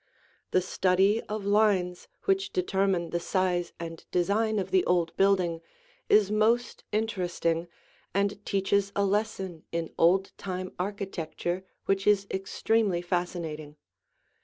The 0.49 0.61
study 0.63 1.21
of 1.29 1.45
lines 1.45 2.07
which 2.25 2.51
determine 2.51 3.11
the 3.11 3.19
size 3.19 3.71
and 3.79 4.03
design 4.09 4.57
of 4.57 4.71
the 4.71 4.83
old 4.85 5.15
building 5.15 5.61
is 6.09 6.31
most 6.31 6.83
interesting 6.91 7.67
and 8.11 8.43
teaches 8.43 8.91
a 8.95 9.05
lesson 9.05 9.63
in 9.71 9.93
old 9.99 10.31
time 10.39 10.71
architecture 10.79 11.65
which 11.85 12.07
is 12.07 12.25
extremely 12.31 13.03
fascinating. 13.03 13.75